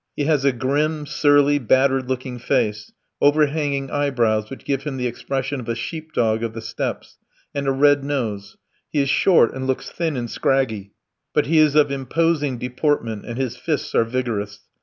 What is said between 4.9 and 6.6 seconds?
the expression of a sheep dog of the